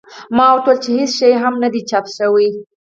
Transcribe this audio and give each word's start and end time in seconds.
ما 0.35 0.47
ورته 0.53 0.69
وویل 0.71 0.97
هېڅ 0.99 1.11
شی 1.17 1.31
هم 1.41 1.53
نه 1.63 1.67
دي 1.73 1.81
چاپ 1.89 2.05
شوي. 2.17 2.49